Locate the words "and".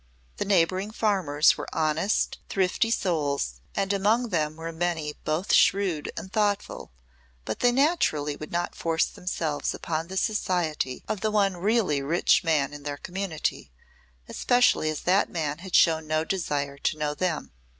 3.75-3.93, 6.17-6.33